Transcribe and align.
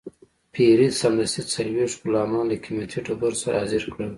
پیري 0.53 0.87
سمدستي 1.01 1.41
څلوېښت 1.53 1.97
غلامان 2.05 2.43
له 2.49 2.55
قیمتي 2.63 2.99
ډبرو 3.07 3.37
سره 3.43 3.55
حاضر 3.61 3.83
کړل. 3.93 4.09